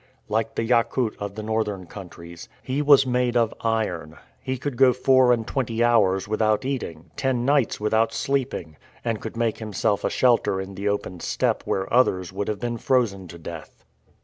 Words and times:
Like 0.27 0.55
the 0.55 0.63
Yakout 0.63 1.15
of 1.19 1.35
the 1.35 1.43
northern 1.43 1.85
countries, 1.85 2.49
he 2.63 2.81
was 2.81 3.05
made 3.05 3.37
of 3.37 3.53
iron. 3.61 4.17
He 4.41 4.57
could 4.57 4.75
go 4.75 4.93
four 4.93 5.31
and 5.31 5.45
twenty 5.45 5.83
hours 5.83 6.27
without 6.27 6.65
eating, 6.65 7.11
ten 7.15 7.45
nights 7.45 7.79
without 7.79 8.11
sleeping, 8.11 8.77
and 9.05 9.21
could 9.21 9.37
make 9.37 9.59
himself 9.59 10.03
a 10.03 10.09
shelter 10.09 10.59
in 10.59 10.73
the 10.73 10.89
open 10.89 11.19
steppe 11.19 11.61
where 11.67 11.93
others 11.93 12.33
would 12.33 12.47
have 12.47 12.59
been 12.59 12.79
frozen 12.79 13.27
to 13.27 13.37
death. 13.37 13.83